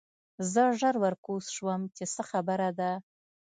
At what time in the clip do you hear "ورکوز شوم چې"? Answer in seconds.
1.05-2.03